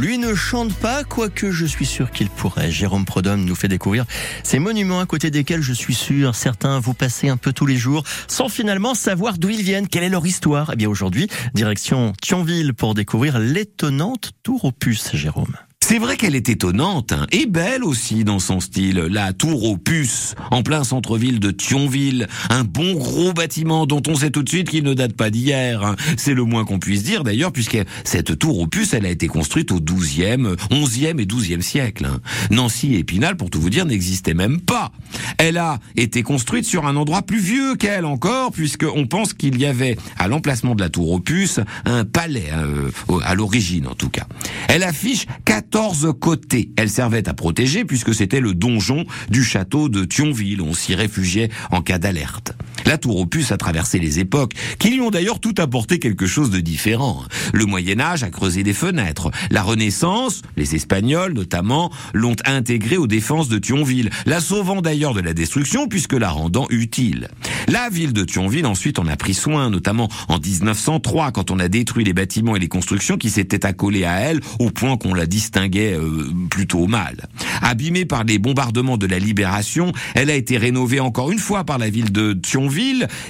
[0.00, 2.70] Lui ne chante pas, quoique je suis sûr qu'il pourrait.
[2.70, 4.06] Jérôme Prodhomme nous fait découvrir
[4.42, 7.76] ces monuments à côté desquels je suis sûr certains vous passez un peu tous les
[7.76, 10.70] jours sans finalement savoir d'où ils viennent, quelle est leur histoire?
[10.72, 15.54] Eh bien aujourd'hui, direction Thionville pour découvrir l'étonnante tour aux puces, Jérôme.
[15.90, 19.08] C'est vrai qu'elle est étonnante hein, et belle aussi dans son style.
[19.10, 24.14] La tour aux puces, en plein centre-ville de Thionville, un bon gros bâtiment dont on
[24.14, 25.84] sait tout de suite qu'il ne date pas d'hier.
[25.84, 25.96] Hein.
[26.16, 29.26] C'est le moins qu'on puisse dire d'ailleurs, puisque cette tour aux puces, elle a été
[29.26, 32.04] construite au 12e, 11e et 12e siècle.
[32.04, 32.20] Hein.
[32.52, 34.92] Nancy Épinal, pour tout vous dire, n'existaient même pas.
[35.38, 39.66] Elle a été construite sur un endroit plus vieux qu'elle encore, puisqu'on pense qu'il y
[39.66, 42.92] avait à l'emplacement de la tour aux puces un palais, euh,
[43.24, 44.28] à l'origine en tout cas.
[44.68, 46.68] Elle affiche 14 14 côtés.
[46.76, 50.60] Elle servait à protéger puisque c'était le donjon du château de Thionville.
[50.60, 52.52] On s'y réfugiait en cas d'alerte.
[52.90, 56.50] La tour puces a traversé les époques, qui lui ont d'ailleurs tout apporté quelque chose
[56.50, 57.22] de différent.
[57.52, 59.30] Le Moyen Âge a creusé des fenêtres.
[59.52, 65.20] La Renaissance, les Espagnols notamment, l'ont intégrée aux défenses de Thionville, la sauvant d'ailleurs de
[65.20, 67.28] la destruction puisque la rendant utile.
[67.68, 71.68] La ville de Thionville ensuite en a pris soin, notamment en 1903 quand on a
[71.68, 75.26] détruit les bâtiments et les constructions qui s'étaient accolés à elle au point qu'on la
[75.26, 77.28] distinguait euh, plutôt mal.
[77.62, 81.78] Abîmée par les bombardements de la Libération, elle a été rénovée encore une fois par
[81.78, 82.79] la ville de Thionville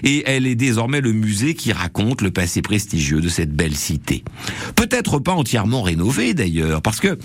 [0.03, 4.25] et elle est désormais le musée qui raconte le passé prestigieux de cette belle cité.
[4.77, 7.19] Peut-être pas entièrement rénovée d'ailleurs, parce que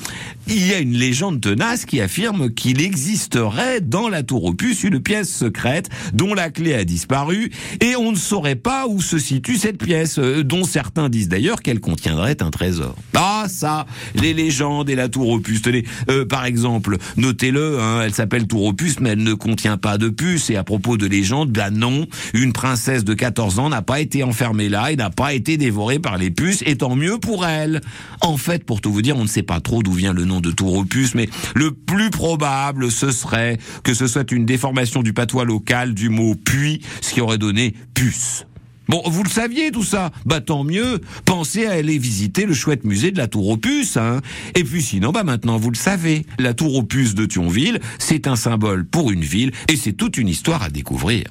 [0.47, 4.99] il y a une légende tenace qui affirme qu'il existerait dans la tour opus une
[4.99, 9.57] pièce secrète dont la clé a disparu et on ne saurait pas où se situe
[9.57, 12.95] cette pièce, euh, dont certains disent d'ailleurs qu'elle contiendrait un trésor.
[13.15, 15.61] Ah ça, les légendes et la tour opus.
[15.61, 19.97] Tenez, euh, par exemple, notez-le, hein, elle s'appelle tour opus, mais elle ne contient pas
[19.97, 20.49] de puce.
[20.49, 24.23] Et à propos de légendes, ben non, une princesse de 14 ans n'a pas été
[24.23, 27.81] enfermée là et n'a pas été dévorée par les puces, et tant mieux pour elle.
[28.21, 30.41] En fait, pour tout vous dire, on ne sait pas trop d'où vient le nom
[30.41, 35.13] de tour opus, mais le plus probable, ce serait que ce soit une déformation du
[35.13, 38.45] patois local du mot puis, ce qui aurait donné puce.
[38.87, 41.01] Bon, vous le saviez tout ça Bah tant mieux.
[41.25, 43.97] Pensez à aller visiter le chouette musée de la Tour aux Puces.
[43.97, 44.21] Hein.
[44.53, 46.25] Et puis sinon, bah maintenant vous le savez.
[46.37, 50.17] La Tour aux Puces de Thionville, c'est un symbole pour une ville et c'est toute
[50.17, 51.23] une histoire à découvrir.